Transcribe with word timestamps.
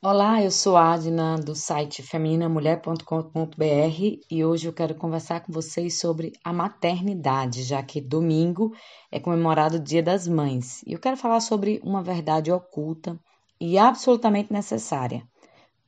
Olá, 0.00 0.40
eu 0.40 0.52
sou 0.52 0.76
a 0.76 0.92
Adna 0.92 1.36
do 1.38 1.56
site 1.56 2.04
femininaMulher.com.br 2.04 4.20
e 4.30 4.44
hoje 4.44 4.68
eu 4.68 4.72
quero 4.72 4.94
conversar 4.94 5.40
com 5.40 5.52
vocês 5.52 5.98
sobre 5.98 6.34
a 6.44 6.52
maternidade, 6.52 7.64
já 7.64 7.82
que 7.82 8.00
domingo 8.00 8.72
é 9.10 9.18
comemorado 9.18 9.74
o 9.74 9.80
Dia 9.80 10.00
das 10.00 10.28
Mães. 10.28 10.84
E 10.86 10.92
eu 10.92 11.00
quero 11.00 11.16
falar 11.16 11.40
sobre 11.40 11.80
uma 11.82 12.00
verdade 12.00 12.52
oculta 12.52 13.18
e 13.60 13.76
absolutamente 13.76 14.52
necessária 14.52 15.26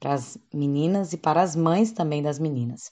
para 0.01 0.15
as 0.15 0.37
meninas 0.53 1.13
e 1.13 1.17
para 1.17 1.41
as 1.41 1.55
mães 1.55 1.93
também 1.93 2.21
das 2.21 2.41
meninas. 2.41 2.91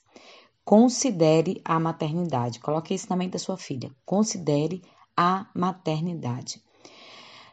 Considere 0.63 1.61
a 1.65 1.77
maternidade. 1.81 2.61
Coloque 2.61 2.93
isso 2.93 3.07
na 3.09 3.17
mente 3.17 3.33
da 3.33 3.39
sua 3.39 3.57
filha. 3.57 3.91
Considere 4.05 4.81
a 5.17 5.47
maternidade. 5.53 6.63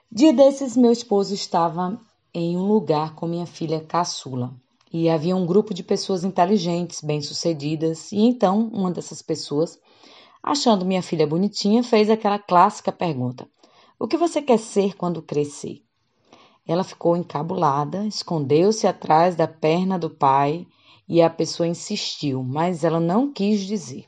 Dia 0.09 0.33
desses, 0.33 0.77
meu 0.77 0.93
esposo 0.93 1.35
estava 1.35 2.01
em 2.39 2.55
um 2.55 2.67
lugar 2.67 3.15
com 3.15 3.27
minha 3.27 3.47
filha 3.47 3.81
caçula. 3.81 4.53
E 4.93 5.09
havia 5.09 5.35
um 5.35 5.47
grupo 5.47 5.73
de 5.73 5.83
pessoas 5.83 6.23
inteligentes, 6.23 7.01
bem-sucedidas, 7.01 8.13
e 8.13 8.19
então 8.19 8.69
uma 8.75 8.91
dessas 8.91 9.23
pessoas, 9.23 9.81
achando 10.43 10.85
minha 10.85 11.03
filha 11.03 11.27
bonitinha, 11.27 11.83
fez 11.83 12.11
aquela 12.11 12.39
clássica 12.39 12.93
pergunta: 12.93 13.49
O 13.99 14.07
que 14.07 14.19
você 14.19 14.43
quer 14.43 14.59
ser 14.59 14.95
quando 14.97 15.23
crescer? 15.23 15.83
Ela 16.69 16.85
ficou 16.85 17.17
encabulada, 17.17 18.07
escondeu-se 18.07 18.87
atrás 18.87 19.35
da 19.35 19.49
perna 19.49 19.99
do 19.99 20.11
pai 20.11 20.67
e 21.09 21.23
a 21.23 21.31
pessoa 21.31 21.67
insistiu, 21.67 22.43
mas 22.43 22.85
ela 22.85 23.01
não 23.01 23.33
quis 23.33 23.61
dizer. 23.61 24.05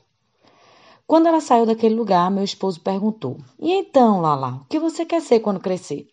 Quando 1.07 1.25
ela 1.25 1.41
saiu 1.41 1.65
daquele 1.65 1.95
lugar, 1.95 2.29
meu 2.29 2.43
esposo 2.43 2.79
perguntou: 2.79 3.37
E 3.57 3.71
então, 3.71 4.21
Lala, 4.21 4.61
o 4.61 4.65
que 4.65 4.77
você 4.77 5.03
quer 5.03 5.19
ser 5.19 5.39
quando 5.39 5.59
crescer? 5.59 6.07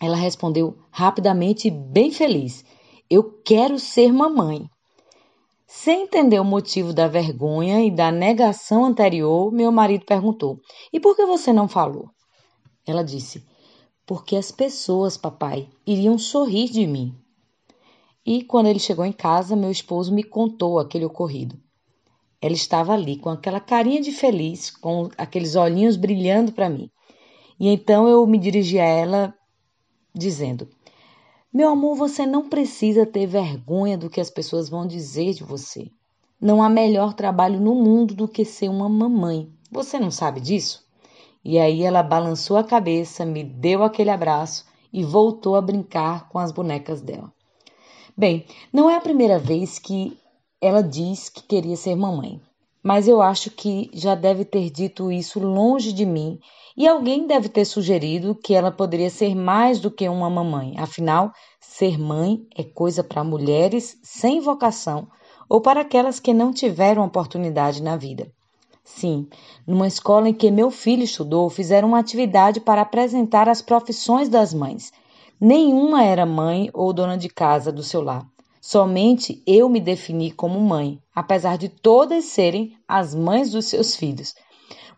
Ela 0.00 0.16
respondeu 0.16 0.76
rapidamente 0.90 1.70
bem 1.70 2.10
feliz: 2.10 2.64
Eu 3.08 3.40
quero 3.44 3.78
ser 3.78 4.12
mamãe. 4.12 4.68
Sem 5.66 6.02
entender 6.02 6.38
o 6.38 6.44
motivo 6.44 6.92
da 6.92 7.08
vergonha 7.08 7.84
e 7.84 7.90
da 7.90 8.12
negação 8.12 8.84
anterior, 8.84 9.52
meu 9.52 9.72
marido 9.72 10.04
perguntou: 10.04 10.58
E 10.92 11.00
por 11.00 11.16
que 11.16 11.24
você 11.26 11.52
não 11.52 11.68
falou? 11.68 12.08
Ela 12.86 13.02
disse: 13.02 13.44
Porque 14.06 14.36
as 14.36 14.50
pessoas, 14.50 15.16
papai, 15.16 15.68
iriam 15.86 16.18
sorrir 16.18 16.70
de 16.70 16.86
mim. 16.86 17.14
E 18.26 18.42
quando 18.42 18.66
ele 18.66 18.78
chegou 18.78 19.04
em 19.04 19.12
casa, 19.12 19.54
meu 19.54 19.70
esposo 19.70 20.14
me 20.14 20.22
contou 20.22 20.78
aquele 20.78 21.04
ocorrido. 21.04 21.56
Ela 22.40 22.54
estava 22.54 22.92
ali 22.92 23.16
com 23.16 23.30
aquela 23.30 23.60
carinha 23.60 24.00
de 24.00 24.12
feliz, 24.12 24.70
com 24.70 25.08
aqueles 25.16 25.56
olhinhos 25.56 25.96
brilhando 25.96 26.52
para 26.52 26.68
mim. 26.68 26.90
E 27.58 27.68
então 27.68 28.08
eu 28.08 28.26
me 28.26 28.38
dirigi 28.38 28.78
a 28.78 28.84
ela 28.84 29.34
dizendo: 30.14 30.68
Meu 31.52 31.70
amor, 31.70 31.96
você 31.96 32.24
não 32.24 32.48
precisa 32.48 33.04
ter 33.04 33.26
vergonha 33.26 33.98
do 33.98 34.08
que 34.08 34.20
as 34.20 34.30
pessoas 34.30 34.68
vão 34.68 34.86
dizer 34.86 35.34
de 35.34 35.42
você. 35.42 35.90
Não 36.40 36.62
há 36.62 36.68
melhor 36.68 37.14
trabalho 37.14 37.60
no 37.60 37.74
mundo 37.74 38.14
do 38.14 38.28
que 38.28 38.44
ser 38.44 38.68
uma 38.68 38.88
mamãe. 38.88 39.50
Você 39.70 39.98
não 39.98 40.10
sabe 40.10 40.40
disso? 40.40 40.84
E 41.44 41.58
aí 41.58 41.82
ela 41.82 42.02
balançou 42.02 42.56
a 42.56 42.64
cabeça, 42.64 43.24
me 43.24 43.42
deu 43.42 43.82
aquele 43.82 44.10
abraço 44.10 44.64
e 44.92 45.02
voltou 45.02 45.56
a 45.56 45.60
brincar 45.60 46.28
com 46.28 46.38
as 46.38 46.52
bonecas 46.52 47.00
dela. 47.00 47.32
Bem, 48.16 48.46
não 48.72 48.88
é 48.88 48.96
a 48.96 49.00
primeira 49.00 49.38
vez 49.38 49.78
que 49.78 50.16
ela 50.60 50.82
diz 50.82 51.28
que 51.28 51.42
queria 51.42 51.76
ser 51.76 51.96
mamãe, 51.96 52.40
mas 52.84 53.08
eu 53.08 53.22
acho 53.22 53.50
que 53.50 53.90
já 53.94 54.14
deve 54.14 54.44
ter 54.44 54.68
dito 54.68 55.10
isso 55.10 55.40
longe 55.40 55.90
de 55.90 56.04
mim 56.04 56.38
e 56.76 56.86
alguém 56.86 57.26
deve 57.26 57.48
ter 57.48 57.64
sugerido 57.64 58.34
que 58.34 58.52
ela 58.52 58.70
poderia 58.70 59.08
ser 59.08 59.34
mais 59.34 59.80
do 59.80 59.90
que 59.90 60.06
uma 60.06 60.28
mamãe. 60.28 60.74
Afinal, 60.76 61.32
ser 61.58 61.98
mãe 61.98 62.46
é 62.54 62.62
coisa 62.62 63.02
para 63.02 63.24
mulheres 63.24 63.98
sem 64.02 64.38
vocação 64.38 65.08
ou 65.48 65.62
para 65.62 65.80
aquelas 65.80 66.20
que 66.20 66.34
não 66.34 66.52
tiveram 66.52 67.02
oportunidade 67.02 67.82
na 67.82 67.96
vida. 67.96 68.30
Sim, 68.84 69.26
numa 69.66 69.86
escola 69.86 70.28
em 70.28 70.34
que 70.34 70.50
meu 70.50 70.70
filho 70.70 71.04
estudou, 71.04 71.48
fizeram 71.48 71.88
uma 71.88 71.98
atividade 71.98 72.60
para 72.60 72.82
apresentar 72.82 73.48
as 73.48 73.62
profissões 73.62 74.28
das 74.28 74.52
mães. 74.52 74.92
Nenhuma 75.40 76.04
era 76.04 76.26
mãe 76.26 76.68
ou 76.74 76.92
dona 76.92 77.16
de 77.16 77.30
casa 77.30 77.72
do 77.72 77.82
seu 77.82 78.02
lar. 78.02 78.33
Somente 78.66 79.42
eu 79.46 79.68
me 79.68 79.78
defini 79.78 80.30
como 80.30 80.58
mãe, 80.58 80.98
apesar 81.14 81.58
de 81.58 81.68
todas 81.68 82.24
serem 82.24 82.74
as 82.88 83.14
mães 83.14 83.50
dos 83.50 83.66
seus 83.66 83.94
filhos. 83.94 84.34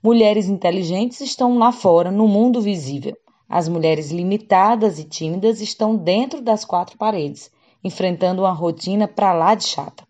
Mulheres 0.01 0.49
inteligentes 0.49 1.21
estão 1.21 1.59
lá 1.59 1.73
fora, 1.73 2.13
no 2.13 2.29
mundo 2.29 2.61
visível. 2.61 3.17
As 3.49 3.69
mulheres 3.69 4.13
limitadas 4.13 5.01
e 5.01 5.05
tímidas 5.05 5.61
estão 5.61 5.97
dentro 5.97 6.41
das 6.41 6.65
quatro 6.65 6.97
paredes, 6.97 7.51
enfrentando 7.83 8.43
uma 8.43 8.53
rotina 8.53 9.09
para 9.09 9.33
lá 9.33 9.57
de 9.57 9.65
chata. 9.65 10.07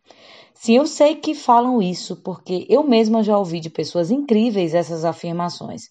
Sim, 0.53 0.77
eu 0.77 0.87
sei 0.87 1.15
que 1.15 1.35
falam 1.35 1.81
isso, 1.81 2.17
porque 2.17 2.67
eu 2.69 2.83
mesma 2.83 3.23
já 3.23 3.39
ouvi 3.39 3.59
de 3.59 3.71
pessoas 3.71 4.11
incríveis 4.11 4.75
essas 4.75 5.03
afirmações. 5.03 5.89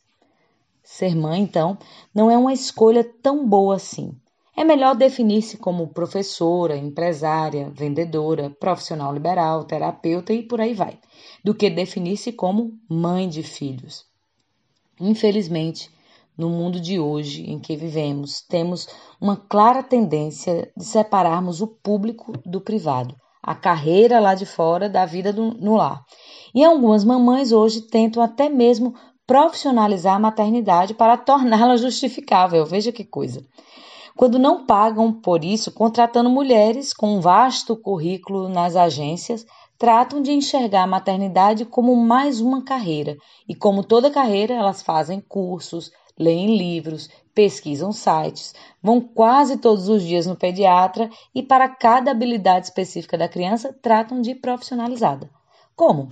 Ser 0.83 1.15
mãe, 1.15 1.41
então, 1.41 1.79
não 2.13 2.29
é 2.29 2.37
uma 2.37 2.53
escolha 2.53 3.03
tão 3.23 3.43
boa 3.49 3.77
assim. 3.77 4.15
É 4.57 4.63
melhor 4.63 4.95
definir-se 4.95 5.57
como 5.57 5.89
professora, 5.89 6.77
empresária, 6.77 7.69
vendedora, 7.75 8.49
profissional 8.49 9.13
liberal, 9.13 9.65
terapeuta 9.65 10.31
e 10.31 10.43
por 10.43 10.61
aí 10.61 10.73
vai, 10.73 10.97
do 11.43 11.53
que 11.53 11.69
definir-se 11.69 12.31
como 12.31 12.71
mãe 12.89 13.27
de 13.27 13.43
filhos. 13.43 14.05
Infelizmente, 14.97 15.91
no 16.37 16.49
mundo 16.49 16.79
de 16.79 16.97
hoje 16.97 17.43
em 17.49 17.59
que 17.59 17.75
vivemos, 17.75 18.39
temos 18.47 18.87
uma 19.19 19.35
clara 19.35 19.83
tendência 19.83 20.71
de 20.75 20.85
separarmos 20.85 21.59
o 21.59 21.67
público 21.67 22.31
do 22.45 22.61
privado, 22.61 23.13
a 23.43 23.55
carreira 23.55 24.21
lá 24.21 24.35
de 24.35 24.45
fora 24.45 24.87
da 24.87 25.05
vida 25.05 25.33
do, 25.33 25.51
no 25.51 25.75
lar. 25.75 26.01
E 26.53 26.63
algumas 26.63 27.03
mamães 27.03 27.51
hoje 27.51 27.81
tentam 27.81 28.23
até 28.23 28.47
mesmo 28.47 28.95
profissionalizar 29.27 30.15
a 30.15 30.19
maternidade 30.19 30.93
para 30.93 31.17
torná-la 31.19 31.75
justificável. 31.75 32.65
Veja 32.65 32.93
que 32.93 33.03
coisa 33.03 33.43
quando 34.17 34.39
não 34.39 34.65
pagam 34.65 35.11
por 35.11 35.43
isso, 35.43 35.71
contratando 35.71 36.29
mulheres 36.29 36.93
com 36.93 37.17
um 37.17 37.19
vasto 37.19 37.75
currículo 37.75 38.47
nas 38.47 38.75
agências, 38.75 39.45
tratam 39.77 40.21
de 40.21 40.31
enxergar 40.31 40.83
a 40.83 40.87
maternidade 40.87 41.65
como 41.65 41.95
mais 41.95 42.39
uma 42.39 42.63
carreira, 42.63 43.17
e 43.47 43.53
como 43.53 43.83
toda 43.83 44.09
carreira, 44.09 44.53
elas 44.53 44.81
fazem 44.81 45.19
cursos, 45.19 45.91
leem 46.17 46.57
livros, 46.57 47.09
pesquisam 47.33 47.91
sites, 47.91 48.55
vão 48.81 49.01
quase 49.01 49.57
todos 49.57 49.89
os 49.89 50.01
dias 50.01 50.25
no 50.25 50.35
pediatra 50.35 51.09
e 51.33 51.43
para 51.43 51.67
cada 51.67 52.11
habilidade 52.11 52.67
específica 52.67 53.17
da 53.17 53.27
criança 53.27 53.73
tratam 53.81 54.21
de 54.21 54.33
profissionalizada. 54.33 55.29
Como? 55.75 56.07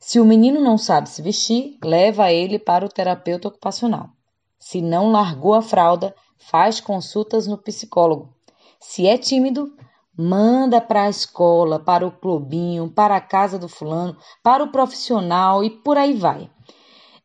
Se 0.00 0.18
o 0.18 0.24
menino 0.24 0.60
não 0.60 0.78
sabe 0.78 1.10
se 1.10 1.20
vestir, 1.20 1.76
leva 1.84 2.32
ele 2.32 2.58
para 2.58 2.86
o 2.86 2.88
terapeuta 2.88 3.48
ocupacional. 3.48 4.08
Se 4.58 4.80
não 4.80 5.10
largou 5.10 5.52
a 5.52 5.60
fralda, 5.60 6.14
faz 6.38 6.80
consultas 6.80 7.46
no 7.46 7.58
psicólogo. 7.58 8.28
Se 8.80 9.06
é 9.06 9.18
tímido, 9.18 9.74
manda 10.16 10.80
para 10.80 11.04
a 11.04 11.10
escola, 11.10 11.78
para 11.78 12.06
o 12.06 12.10
clubinho, 12.10 12.90
para 12.90 13.16
a 13.16 13.20
casa 13.20 13.58
do 13.58 13.68
fulano, 13.68 14.16
para 14.42 14.64
o 14.64 14.72
profissional 14.72 15.62
e 15.62 15.70
por 15.70 15.98
aí 15.98 16.14
vai. 16.14 16.50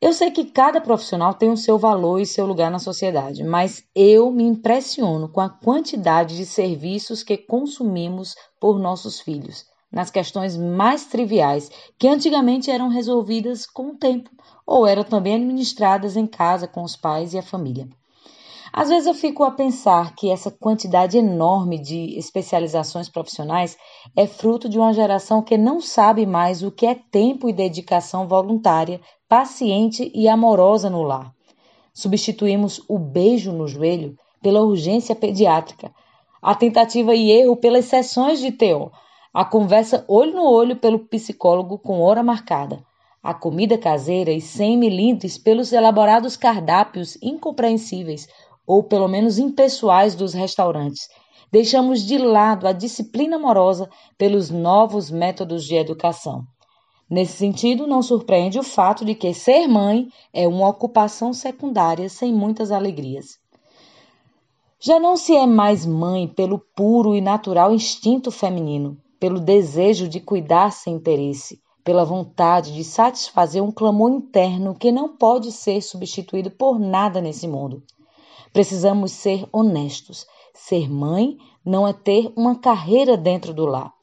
Eu 0.02 0.14
sei 0.14 0.32
que 0.32 0.46
cada 0.46 0.82
profissional 0.82 1.36
tem 1.36 1.52
o 1.52 1.58
seu 1.58 1.78
valor 1.78 2.20
e 2.20 2.26
seu 2.26 2.48
lugar 2.48 2.72
na 2.72 2.80
sociedade, 2.80 3.44
mas 3.44 3.84
eu 3.94 4.32
me 4.32 4.44
impressiono 4.44 5.30
com 5.30 5.40
a 5.40 5.50
quantidade 5.50 6.36
de 6.36 6.44
serviços 6.44 7.22
que 7.22 7.38
consumimos 7.38 8.36
por 8.60 8.80
nossos 8.80 9.20
filhos, 9.20 9.68
nas 9.92 10.10
questões 10.10 10.58
mais 10.58 11.06
triviais, 11.06 11.70
que 12.00 12.08
antigamente 12.08 12.72
eram 12.72 12.90
resolvidas 12.90 13.68
com 13.68 13.90
o 13.90 13.96
tempo 13.96 14.32
ou 14.66 14.88
eram 14.88 15.04
também 15.04 15.36
administradas 15.36 16.18
em 16.18 16.26
casa 16.26 16.68
com 16.68 16.82
os 16.82 16.96
pais 16.96 17.36
e 17.36 17.38
a 17.38 17.44
família. 17.44 17.88
Às 18.74 18.88
vezes 18.88 19.06
eu 19.06 19.14
fico 19.14 19.44
a 19.44 19.52
pensar 19.52 20.16
que 20.16 20.32
essa 20.32 20.50
quantidade 20.50 21.18
enorme 21.18 21.78
de 21.78 22.18
especializações 22.18 23.10
profissionais 23.10 23.78
é 24.16 24.26
fruto 24.26 24.70
de 24.70 24.80
uma 24.80 24.94
geração 24.94 25.42
que 25.42 25.58
não 25.58 25.82
sabe 25.82 26.26
mais 26.26 26.64
o 26.64 26.72
que 26.72 26.86
é 26.86 26.96
tempo 26.96 27.50
e 27.50 27.54
dedicação 27.54 28.30
voluntária, 28.30 29.02
paciente 29.28 30.10
e 30.16 30.28
amorosa 30.28 30.90
no 30.90 31.04
lar. 31.04 31.34
Substituímos 31.94 32.82
o 32.88 32.98
beijo 32.98 33.52
no 33.52 33.68
joelho 33.68 34.16
pela 34.42 34.64
urgência 34.64 35.14
pediátrica, 35.14 35.94
a 36.42 36.56
tentativa 36.56 37.14
e 37.14 37.30
erro 37.30 37.58
pelas 37.58 37.86
sessões 37.86 38.40
de 38.40 38.54
TO, 38.54 38.90
a 39.34 39.44
conversa 39.44 40.06
olho 40.08 40.34
no 40.34 40.50
olho 40.50 40.78
pelo 40.78 41.00
psicólogo 41.00 41.78
com 41.78 42.02
hora 42.02 42.24
marcada, 42.24 42.82
a 43.22 43.34
comida 43.34 43.78
caseira 43.78 44.32
e 44.32 44.40
sem 44.40 44.78
milímetros 44.78 45.38
pelos 45.38 45.72
elaborados 45.74 46.36
cardápios 46.38 47.18
incompreensíveis 47.22 48.28
ou 48.72 48.82
pelo 48.82 49.10
menos 49.10 49.38
impessoais 49.38 50.16
dos 50.16 50.34
restaurantes. 50.34 51.10
Deixamos 51.52 52.04
de 52.04 52.18
lado 52.18 52.66
a 52.66 52.72
disciplina 52.72 53.36
amorosa 53.36 53.90
pelos 54.18 54.50
novos 54.50 55.12
métodos 55.12 55.66
de 55.66 55.76
educação. 55.76 56.46
Nesse 57.10 57.34
sentido, 57.34 57.86
não 57.86 58.02
surpreende 58.02 58.58
o 58.58 58.64
fato 58.64 59.04
de 59.04 59.14
que 59.14 59.34
ser 59.34 59.68
mãe 59.68 60.08
é 60.32 60.48
uma 60.48 60.70
ocupação 60.70 61.34
secundária 61.34 62.08
sem 62.08 62.34
muitas 62.34 62.72
alegrias. 62.72 63.38
Já 64.80 64.98
não 64.98 65.18
se 65.18 65.36
é 65.36 65.46
mais 65.46 65.86
mãe 65.86 66.26
pelo 66.26 66.58
puro 66.74 67.14
e 67.14 67.20
natural 67.20 67.74
instinto 67.74 68.32
feminino, 68.32 68.98
pelo 69.20 69.42
desejo 69.42 70.08
de 70.08 70.22
cuidar 70.22 70.72
sem 70.72 70.94
interesse, 70.94 71.60
pela 71.84 72.06
vontade 72.06 72.74
de 72.74 72.86
satisfazer 72.86 73.62
um 73.62 73.70
clamor 73.70 74.12
interno 74.12 74.74
que 74.74 74.94
não 74.94 75.18
pode 75.18 75.52
ser 75.52 75.82
substituído 75.82 76.50
por 76.50 76.80
nada 76.80 77.20
nesse 77.20 77.50
mundo. 77.50 77.84
Precisamos 78.54 79.12
ser 79.12 79.48
honestos. 79.52 80.26
Ser 80.54 80.90
mãe 80.90 81.38
não 81.66 81.88
é 81.88 81.94
ter 81.94 82.32
uma 82.36 82.60
carreira 82.60 83.16
dentro 83.16 83.54
do 83.54 83.66
lar. 83.66 83.94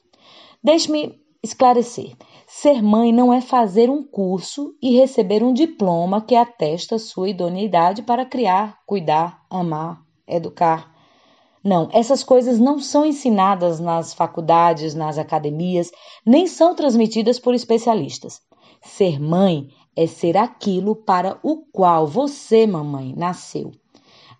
Deixe-me 0.63 1.19
esclarecer. 1.43 2.15
Ser 2.47 2.81
mãe 2.81 3.13
não 3.13 3.31
é 3.31 3.41
fazer 3.41 3.89
um 3.89 4.03
curso 4.03 4.75
e 4.81 4.97
receber 4.97 5.43
um 5.43 5.53
diploma 5.53 6.21
que 6.21 6.35
atesta 6.35 6.97
sua 6.97 7.29
idoneidade 7.29 8.01
para 8.01 8.25
criar, 8.25 8.79
cuidar, 8.85 9.41
amar, 9.49 10.01
educar. 10.27 10.91
Não, 11.63 11.89
essas 11.91 12.23
coisas 12.23 12.59
não 12.59 12.79
são 12.79 13.05
ensinadas 13.05 13.79
nas 13.79 14.13
faculdades, 14.13 14.95
nas 14.95 15.17
academias, 15.17 15.91
nem 16.25 16.47
são 16.47 16.73
transmitidas 16.73 17.37
por 17.39 17.53
especialistas. 17.53 18.41
Ser 18.81 19.19
mãe 19.19 19.67
é 19.95 20.07
ser 20.07 20.37
aquilo 20.37 20.95
para 20.95 21.39
o 21.43 21.57
qual 21.71 22.07
você, 22.07 22.65
mamãe, 22.65 23.13
nasceu. 23.15 23.71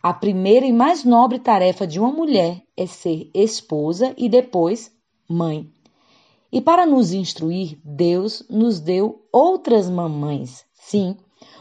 A 0.02 0.14
primeira 0.14 0.66
e 0.66 0.72
mais 0.72 1.04
nobre 1.04 1.40
tarefa 1.40 1.86
de 1.86 2.00
uma 2.00 2.10
mulher 2.10 2.62
é 2.78 2.86
ser 2.86 3.30
esposa 3.34 4.14
e 4.18 4.30
depois 4.30 4.92
mãe. 5.28 5.70
E 6.50 6.62
para 6.62 6.86
nos 6.86 7.12
instruir, 7.12 7.78
Deus 7.84 8.46
nos 8.50 8.80
deu 8.80 9.26
outras 9.30 9.90
mamães. 9.90 10.64
Sim, 10.74 11.18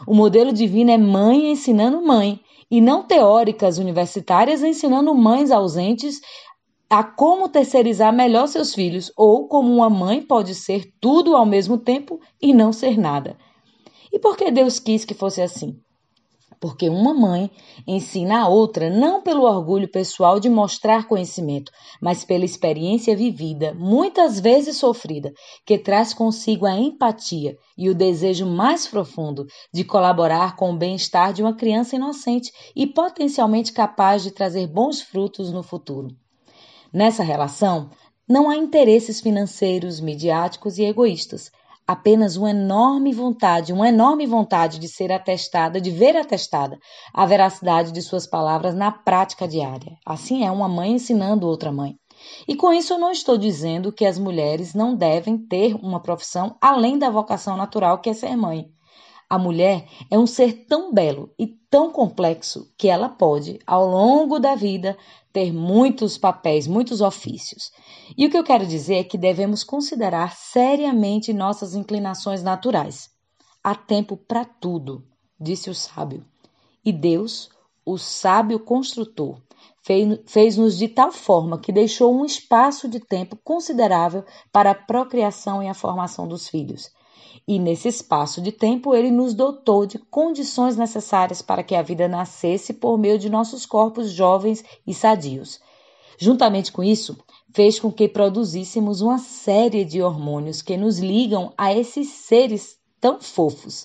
o 0.07 0.15
modelo 0.15 0.53
divino 0.53 0.89
é 0.89 0.97
mãe 0.97 1.51
ensinando 1.51 2.01
mãe, 2.01 2.39
e 2.71 2.79
não 2.79 3.03
teóricas 3.03 3.77
universitárias 3.77 4.63
ensinando 4.63 5.13
mães 5.13 5.51
ausentes 5.51 6.21
a 6.89 7.03
como 7.03 7.49
terceirizar 7.49 8.13
melhor 8.13 8.47
seus 8.47 8.73
filhos, 8.73 9.11
ou 9.17 9.49
como 9.49 9.73
uma 9.73 9.89
mãe 9.89 10.21
pode 10.21 10.55
ser 10.55 10.93
tudo 11.01 11.35
ao 11.35 11.45
mesmo 11.45 11.77
tempo 11.77 12.21
e 12.41 12.53
não 12.53 12.71
ser 12.71 12.97
nada. 12.97 13.37
E 14.13 14.17
por 14.17 14.37
que 14.37 14.49
Deus 14.49 14.79
quis 14.79 15.03
que 15.03 15.13
fosse 15.13 15.41
assim? 15.41 15.77
Porque 16.59 16.89
uma 16.89 17.13
mãe 17.13 17.49
ensina 17.87 18.41
a 18.41 18.47
outra 18.47 18.89
não 18.89 19.21
pelo 19.21 19.43
orgulho 19.43 19.87
pessoal 19.87 20.39
de 20.39 20.49
mostrar 20.49 21.07
conhecimento, 21.07 21.71
mas 22.01 22.25
pela 22.25 22.43
experiência 22.43 23.15
vivida, 23.15 23.73
muitas 23.73 24.39
vezes 24.39 24.77
sofrida, 24.77 25.31
que 25.65 25.77
traz 25.77 26.13
consigo 26.13 26.65
a 26.65 26.77
empatia 26.77 27.57
e 27.77 27.89
o 27.89 27.95
desejo 27.95 28.45
mais 28.45 28.87
profundo 28.87 29.45
de 29.73 29.83
colaborar 29.83 30.55
com 30.55 30.71
o 30.71 30.77
bem-estar 30.77 31.31
de 31.31 31.41
uma 31.41 31.55
criança 31.55 31.95
inocente 31.95 32.51
e 32.75 32.85
potencialmente 32.85 33.71
capaz 33.71 34.23
de 34.23 34.31
trazer 34.31 34.67
bons 34.67 35.01
frutos 35.01 35.51
no 35.51 35.63
futuro. 35.63 36.09
Nessa 36.91 37.23
relação, 37.23 37.89
não 38.27 38.49
há 38.49 38.55
interesses 38.55 39.21
financeiros, 39.21 39.99
midiáticos 39.99 40.77
e 40.77 40.83
egoístas 40.83 41.51
apenas 41.89 42.35
uma 42.35 42.51
enorme 42.51 43.11
vontade, 43.11 43.73
uma 43.73 43.89
enorme 43.89 44.27
vontade 44.27 44.77
de 44.77 44.87
ser 44.87 45.11
atestada, 45.11 45.81
de 45.81 45.89
ver 45.89 46.15
atestada 46.15 46.77
a 47.11 47.25
veracidade 47.25 47.91
de 47.91 47.99
suas 47.99 48.27
palavras 48.27 48.75
na 48.75 48.91
prática 48.91 49.47
diária. 49.47 49.97
Assim 50.05 50.45
é 50.45 50.51
uma 50.51 50.69
mãe 50.69 50.91
ensinando 50.91 51.47
outra 51.47 51.71
mãe. 51.71 51.95
E 52.47 52.55
com 52.55 52.71
isso 52.71 52.93
eu 52.93 52.99
não 52.99 53.09
estou 53.09 53.39
dizendo 53.39 53.91
que 53.91 54.05
as 54.05 54.19
mulheres 54.19 54.75
não 54.75 54.95
devem 54.95 55.35
ter 55.35 55.73
uma 55.81 55.99
profissão 55.99 56.55
além 56.61 56.99
da 56.99 57.09
vocação 57.09 57.57
natural 57.57 57.99
que 57.99 58.11
é 58.11 58.13
ser 58.13 58.37
mãe. 58.37 58.67
A 59.29 59.37
mulher 59.37 59.87
é 60.09 60.17
um 60.17 60.25
ser 60.25 60.65
tão 60.65 60.91
belo 60.91 61.31
e 61.37 61.45
tão 61.69 61.91
complexo 61.91 62.73
que 62.75 62.87
ela 62.87 63.07
pode, 63.07 63.59
ao 63.67 63.87
longo 63.87 64.39
da 64.39 64.55
vida, 64.55 64.97
ter 65.31 65.53
muitos 65.53 66.17
papéis, 66.17 66.65
muitos 66.65 66.99
ofícios. 66.99 67.71
E 68.17 68.25
o 68.25 68.29
que 68.31 68.37
eu 68.37 68.43
quero 68.43 68.65
dizer 68.65 68.95
é 68.95 69.03
que 69.03 69.19
devemos 69.19 69.63
considerar 69.63 70.35
seriamente 70.35 71.31
nossas 71.31 71.75
inclinações 71.75 72.41
naturais. 72.41 73.07
Há 73.63 73.75
tempo 73.75 74.17
para 74.17 74.43
tudo, 74.43 75.05
disse 75.39 75.69
o 75.69 75.75
sábio. 75.75 76.25
E 76.83 76.91
Deus, 76.91 77.49
o 77.85 77.99
sábio 77.99 78.59
construtor, 78.59 79.39
fez-nos 80.25 80.75
de 80.75 80.87
tal 80.87 81.11
forma 81.11 81.59
que 81.59 81.71
deixou 81.71 82.15
um 82.15 82.25
espaço 82.25 82.87
de 82.87 82.99
tempo 82.99 83.37
considerável 83.43 84.25
para 84.51 84.71
a 84.71 84.75
procriação 84.75 85.61
e 85.61 85.67
a 85.67 85.73
formação 85.75 86.27
dos 86.27 86.47
filhos. 86.47 86.89
E 87.51 87.57
nesse 87.57 87.87
espaço 87.87 88.41
de 88.41 88.51
tempo, 88.51 88.93
ele 88.93 89.09
nos 89.09 89.33
dotou 89.33 89.83
de 89.83 89.97
condições 89.97 90.77
necessárias 90.77 91.41
para 91.41 91.63
que 91.63 91.73
a 91.73 91.81
vida 91.81 92.07
nascesse 92.07 92.75
por 92.75 92.95
meio 92.95 93.17
de 93.17 93.27
nossos 93.27 93.65
corpos 93.65 94.11
jovens 94.11 94.63
e 94.85 94.93
sadios. 94.93 95.59
Juntamente 96.19 96.71
com 96.71 96.83
isso, 96.83 97.17
fez 97.51 97.79
com 97.79 97.91
que 97.91 98.07
produzíssemos 98.07 99.01
uma 99.01 99.17
série 99.17 99.83
de 99.83 99.99
hormônios 99.99 100.61
que 100.61 100.77
nos 100.77 100.99
ligam 100.99 101.51
a 101.57 101.73
esses 101.73 102.09
seres 102.09 102.77
tão 103.01 103.19
fofos. 103.19 103.83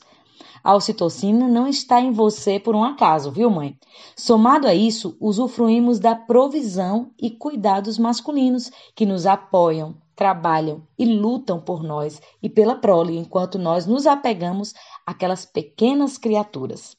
A 0.63 0.77
ocitocina 0.77 1.49
não 1.49 1.67
está 1.67 2.03
em 2.03 2.13
você 2.13 2.61
por 2.61 2.77
um 2.77 2.85
acaso, 2.85 3.31
viu, 3.31 3.49
mãe? 3.49 3.79
Somado 4.15 4.69
a 4.69 4.75
isso, 4.75 5.17
usufruímos 5.19 5.99
da 5.99 6.15
provisão 6.15 7.13
e 7.19 7.31
cuidados 7.31 7.97
masculinos 7.97 8.71
que 8.95 9.07
nos 9.07 9.25
apoiam, 9.25 9.97
trabalham 10.15 10.83
e 10.99 11.05
lutam 11.05 11.61
por 11.61 11.83
nós 11.83 12.21
e 12.43 12.49
pela 12.49 12.77
prole, 12.77 13.17
enquanto 13.17 13.59
nós 13.59 13.87
nos 13.87 14.07
apegamos 14.07 14.73
àquelas 15.07 15.45
pequenas 15.45 16.17
criaturas. 16.19 16.97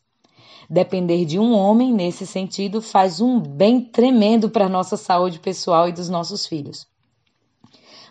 Depender 0.70 1.26
de 1.26 1.38
um 1.38 1.54
homem 1.54 1.94
nesse 1.94 2.26
sentido 2.26 2.82
faz 2.82 3.22
um 3.22 3.40
bem 3.40 3.82
tremendo 3.82 4.50
para 4.50 4.66
a 4.66 4.70
nossa 4.70 4.98
saúde 4.98 5.40
pessoal 5.40 5.88
e 5.88 5.94
dos 5.94 6.10
nossos 6.10 6.48
filhos. 6.48 6.88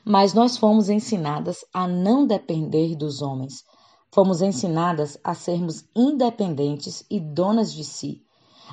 Mas 0.05 0.35
nós 0.35 0.57
fomos 0.57 0.89
ensinadas 0.89 1.65
a 1.73 1.89
não 1.89 2.27
depender 2.27 2.95
dos 2.95 3.23
homens. 3.23 3.65
Fomos 4.13 4.43
ensinadas 4.43 5.19
a 5.25 5.35
sermos 5.35 5.85
independentes 5.97 7.05
e 7.11 7.19
donas 7.19 7.73
de 7.73 7.83
si. 7.83 8.23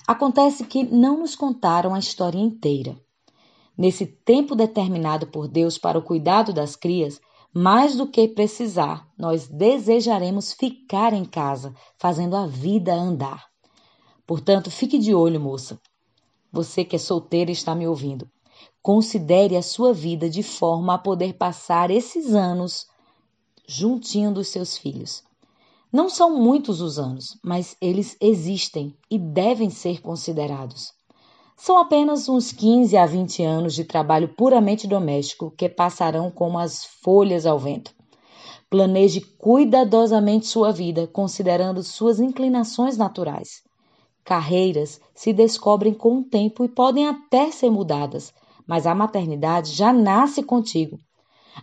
Acontece 0.08 0.66
que 0.66 0.84
não 0.84 1.18
nos 1.18 1.36
contaram 1.36 1.96
a 1.96 2.00
história 2.00 2.38
inteira. 2.38 2.96
Nesse 3.82 4.06
tempo 4.06 4.56
determinado 4.56 5.26
por 5.26 5.48
Deus 5.48 5.76
para 5.76 5.98
o 5.98 6.04
cuidado 6.04 6.54
das 6.54 6.76
crias, 6.76 7.20
mais 7.52 7.96
do 7.96 8.06
que 8.06 8.28
precisar, 8.28 9.10
nós 9.18 9.48
desejaremos 9.48 10.54
ficar 10.54 11.14
em 11.14 11.26
casa, 11.26 11.74
fazendo 11.98 12.36
a 12.36 12.46
vida 12.46 12.94
andar. 12.94 13.48
Portanto, 14.28 14.70
fique 14.70 15.00
de 15.00 15.16
olho, 15.16 15.42
moça. 15.42 15.82
Você 16.52 16.86
que 16.86 16.96
é 16.96 17.00
solteira 17.00 17.50
está 17.50 17.74
me 17.74 17.88
ouvindo. 17.88 18.30
Considere 18.84 19.58
a 19.58 19.64
sua 19.64 19.92
vida 19.92 20.30
de 20.30 20.44
forma 20.44 20.94
a 20.94 21.00
poder 21.00 21.34
passar 21.34 21.90
esses 21.90 22.36
anos 22.36 22.86
juntinho 23.68 24.32
dos 24.32 24.50
seus 24.50 24.78
filhos. 24.78 25.24
Não 25.92 26.08
são 26.08 26.40
muitos 26.40 26.82
os 26.82 27.00
anos, 27.00 27.36
mas 27.44 27.76
eles 27.82 28.16
existem 28.22 28.96
e 29.10 29.18
devem 29.18 29.72
ser 29.72 30.02
considerados. 30.02 30.94
São 31.64 31.78
apenas 31.78 32.28
uns 32.28 32.52
15 32.52 32.98
a 32.98 33.06
20 33.06 33.44
anos 33.44 33.76
de 33.76 33.84
trabalho 33.84 34.28
puramente 34.30 34.88
doméstico 34.88 35.54
que 35.56 35.70
passarão 35.70 36.32
como 36.32 36.58
as 36.58 36.84
folhas 36.84 37.46
ao 37.46 37.60
vento. 37.60 37.94
Planeje 38.68 39.22
cuidadosamente 39.38 40.48
sua 40.48 40.72
vida, 40.72 41.06
considerando 41.06 41.84
suas 41.84 42.20
inclinações 42.20 42.98
naturais. 42.98 43.62
Carreiras 44.24 45.00
se 45.14 45.32
descobrem 45.32 45.94
com 45.94 46.18
o 46.18 46.24
tempo 46.24 46.66
e 46.66 46.68
podem 46.68 47.08
até 47.08 47.52
ser 47.52 47.70
mudadas, 47.70 48.34
mas 48.66 48.88
a 48.88 48.96
maternidade 48.96 49.72
já 49.72 49.94
nasce 49.94 50.42
contigo. 50.42 50.98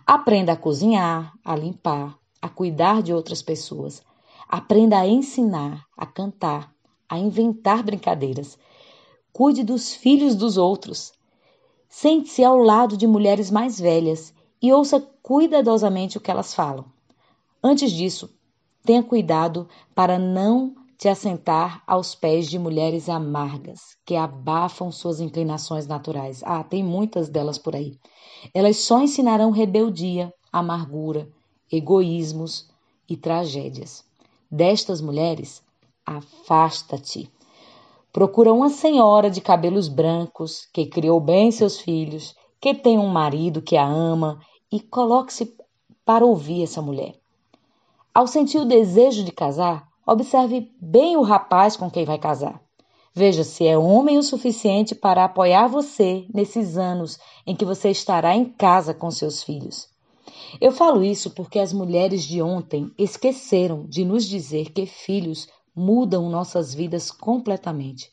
Aprenda 0.07 0.53
a 0.53 0.55
cozinhar, 0.55 1.33
a 1.43 1.57
limpar, 1.57 2.17
a 2.41 2.47
cuidar 2.47 3.03
de 3.03 3.13
outras 3.13 3.41
pessoas. 3.41 4.01
Aprenda 4.47 4.97
a 4.97 5.05
ensinar, 5.05 5.83
a 5.97 6.05
cantar, 6.05 6.71
a 7.09 7.19
inventar 7.19 7.83
brincadeiras 7.83 8.57
Cuide 9.31 9.63
dos 9.63 9.93
filhos 9.93 10.35
dos 10.35 10.57
outros. 10.57 11.13
Sente-se 11.87 12.43
ao 12.43 12.57
lado 12.57 12.97
de 12.97 13.07
mulheres 13.07 13.49
mais 13.49 13.79
velhas 13.79 14.33
e 14.61 14.71
ouça 14.73 14.99
cuidadosamente 15.21 16.17
o 16.17 16.21
que 16.21 16.29
elas 16.29 16.53
falam. 16.53 16.85
Antes 17.63 17.91
disso, 17.91 18.29
tenha 18.83 19.03
cuidado 19.03 19.67
para 19.93 20.17
não 20.17 20.75
te 20.97 21.07
assentar 21.07 21.81
aos 21.87 22.13
pés 22.13 22.49
de 22.49 22.59
mulheres 22.59 23.07
amargas, 23.07 23.95
que 24.05 24.15
abafam 24.15 24.91
suas 24.91 25.21
inclinações 25.21 25.87
naturais. 25.87 26.41
Ah, 26.43 26.63
tem 26.63 26.83
muitas 26.83 27.29
delas 27.29 27.57
por 27.57 27.75
aí. 27.75 27.97
Elas 28.53 28.77
só 28.77 29.01
ensinarão 29.01 29.51
rebeldia, 29.51 30.33
amargura, 30.51 31.29
egoísmos 31.71 32.69
e 33.07 33.15
tragédias. 33.15 34.03
Destas 34.51 34.99
mulheres, 34.99 35.63
afasta-te. 36.05 37.31
Procura 38.11 38.51
uma 38.51 38.69
senhora 38.69 39.29
de 39.29 39.39
cabelos 39.39 39.87
brancos, 39.87 40.67
que 40.73 40.87
criou 40.87 41.19
bem 41.19 41.51
seus 41.51 41.79
filhos, 41.79 42.35
que 42.59 42.73
tem 42.73 42.97
um 42.97 43.07
marido 43.07 43.61
que 43.61 43.77
a 43.77 43.85
ama 43.85 44.39
e 44.71 44.79
coloque-se 44.79 45.55
para 46.03 46.25
ouvir 46.25 46.63
essa 46.63 46.81
mulher. 46.81 47.13
Ao 48.13 48.25
sentir 48.25 48.57
o 48.57 48.65
desejo 48.65 49.23
de 49.23 49.31
casar, 49.31 49.87
observe 50.05 50.71
bem 50.81 51.15
o 51.17 51.21
rapaz 51.21 51.77
com 51.77 51.89
quem 51.89 52.03
vai 52.03 52.17
casar. 52.17 52.59
Veja 53.13 53.43
se 53.43 53.67
é 53.67 53.77
homem 53.77 54.17
o 54.17 54.23
suficiente 54.23 54.95
para 54.95 55.25
apoiar 55.25 55.67
você 55.67 56.25
nesses 56.33 56.77
anos 56.77 57.19
em 57.45 57.55
que 57.55 57.65
você 57.65 57.91
estará 57.91 58.35
em 58.35 58.45
casa 58.45 58.93
com 58.93 59.11
seus 59.11 59.43
filhos. 59.43 59.87
Eu 60.59 60.71
falo 60.71 61.03
isso 61.03 61.29
porque 61.31 61.59
as 61.59 61.71
mulheres 61.71 62.23
de 62.23 62.41
ontem 62.41 62.91
esqueceram 62.97 63.85
de 63.87 64.03
nos 64.03 64.25
dizer 64.27 64.71
que 64.71 64.85
filhos 64.85 65.47
mudam 65.79 66.29
nossas 66.29 66.73
vidas 66.73 67.09
completamente. 67.09 68.11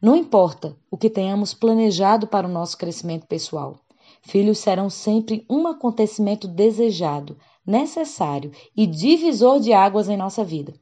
Não 0.00 0.14
importa 0.14 0.76
o 0.88 0.96
que 0.96 1.10
tenhamos 1.10 1.52
planejado 1.52 2.28
para 2.28 2.46
o 2.46 2.50
nosso 2.50 2.78
crescimento 2.78 3.26
pessoal, 3.26 3.80
filhos 4.22 4.58
serão 4.58 4.88
sempre 4.88 5.44
um 5.50 5.66
acontecimento 5.66 6.46
desejado, 6.46 7.36
necessário 7.66 8.52
e 8.76 8.86
divisor 8.86 9.58
de 9.58 9.72
águas 9.72 10.08
em 10.08 10.16
nossa 10.16 10.44
vida. 10.44 10.72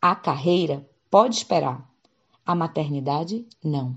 A 0.00 0.14
carreira 0.14 0.88
pode 1.10 1.34
esperar, 1.34 1.84
a 2.44 2.54
maternidade 2.54 3.44
não. 3.62 3.96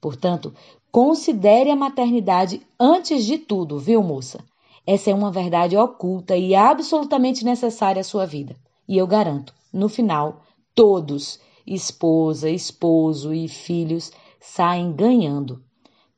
Portanto, 0.00 0.54
considere 0.92 1.70
a 1.70 1.76
maternidade 1.76 2.62
antes 2.78 3.24
de 3.24 3.36
tudo, 3.36 3.80
viu, 3.80 4.00
moça? 4.00 4.38
Essa 4.86 5.10
é 5.10 5.14
uma 5.14 5.32
verdade 5.32 5.76
oculta 5.76 6.36
e 6.36 6.54
absolutamente 6.54 7.44
necessária 7.44 8.00
à 8.00 8.04
sua 8.04 8.24
vida. 8.24 8.56
E 8.88 8.96
eu 8.96 9.06
garanto, 9.06 9.52
no 9.72 9.88
final, 9.88 10.42
todos, 10.80 11.38
esposa, 11.66 12.48
esposo 12.48 13.34
e 13.34 13.46
filhos, 13.48 14.10
saem 14.40 14.90
ganhando. 14.90 15.62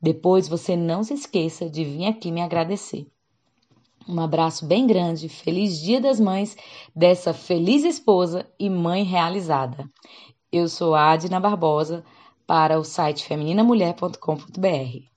Depois 0.01 0.47
você 0.47 0.73
não 0.73 1.03
se 1.03 1.13
esqueça 1.13 1.69
de 1.69 1.83
vir 1.83 2.05
aqui 2.05 2.31
me 2.31 2.41
agradecer. 2.41 3.05
Um 4.07 4.21
abraço 4.21 4.65
bem 4.65 4.87
grande, 4.87 5.27
feliz 5.27 5.81
Dia 5.81 5.99
das 5.99 6.17
Mães 6.17 6.55
dessa 6.95 7.33
feliz 7.33 7.83
esposa 7.83 8.49
e 8.57 8.69
mãe 8.69 9.03
realizada. 9.03 9.85
Eu 10.49 10.69
sou 10.69 10.95
a 10.95 11.11
Adina 11.11 11.41
Barbosa 11.41 12.01
para 12.47 12.79
o 12.79 12.85
site 12.85 13.25
femininamulher.com.br. 13.25 15.12